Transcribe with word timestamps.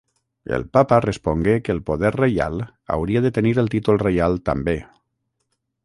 El 0.57 0.63
papa 0.77 0.97
respongué 1.05 1.61
que 1.67 1.71
el 1.75 1.83
poder 1.89 2.11
reial 2.23 2.65
hauria 2.97 3.21
de 3.27 3.33
tenir 3.37 3.55
el 3.65 3.71
títol 3.75 4.05
reial 4.07 4.43
també. 4.51 4.77